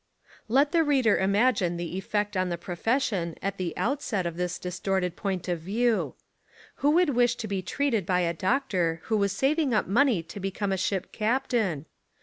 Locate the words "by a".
8.03-8.33